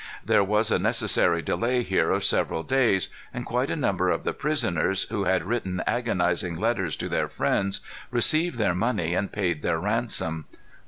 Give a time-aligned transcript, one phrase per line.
[0.25, 4.33] There was a necessary delay here of several days, and quite a number of the
[4.33, 9.77] prisoners, who had written agonizing letters to their friends, received their money and paid their
[9.77, 10.45] ransom.